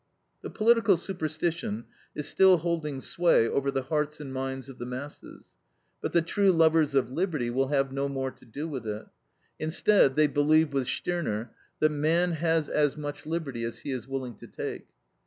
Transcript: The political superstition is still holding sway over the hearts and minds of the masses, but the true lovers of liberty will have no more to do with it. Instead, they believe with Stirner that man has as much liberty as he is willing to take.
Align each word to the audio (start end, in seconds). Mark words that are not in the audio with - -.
The 0.41 0.49
political 0.49 0.97
superstition 0.97 1.85
is 2.15 2.27
still 2.27 2.57
holding 2.57 3.01
sway 3.01 3.47
over 3.47 3.69
the 3.69 3.83
hearts 3.83 4.19
and 4.19 4.33
minds 4.33 4.67
of 4.67 4.79
the 4.79 4.85
masses, 4.87 5.49
but 6.01 6.11
the 6.11 6.23
true 6.23 6.51
lovers 6.51 6.95
of 6.95 7.11
liberty 7.11 7.51
will 7.51 7.67
have 7.67 7.91
no 7.91 8.09
more 8.09 8.31
to 8.31 8.45
do 8.45 8.67
with 8.67 8.87
it. 8.87 9.05
Instead, 9.59 10.15
they 10.15 10.25
believe 10.25 10.73
with 10.73 10.87
Stirner 10.87 11.51
that 11.81 11.91
man 11.91 12.31
has 12.31 12.67
as 12.67 12.97
much 12.97 13.27
liberty 13.27 13.63
as 13.63 13.77
he 13.77 13.91
is 13.91 14.07
willing 14.07 14.33
to 14.37 14.47
take. 14.47 14.87